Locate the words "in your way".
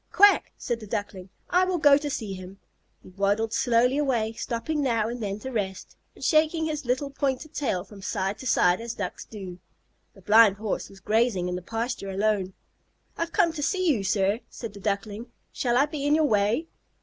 16.07-16.65